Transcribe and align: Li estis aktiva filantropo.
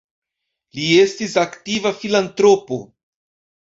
Li 0.77 0.87
estis 1.03 1.37
aktiva 1.43 1.95
filantropo. 2.01 2.85